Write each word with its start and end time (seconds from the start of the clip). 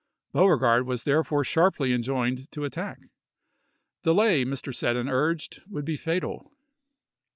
Beauregard 0.31 0.87
was 0.87 1.03
therefore 1.03 1.43
sharply 1.43 1.93
enjoined 1.93 2.51
to 2.53 2.63
attack. 2.65 3.01
Delay, 4.01 4.43
Mr. 4.43 4.73
Seddon 4.73 5.07
urged, 5.07 5.61
would 5.69 5.85
be 5.85 5.95
fatal. 5.95 6.51